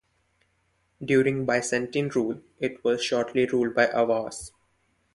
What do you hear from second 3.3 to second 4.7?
ruled by Avars.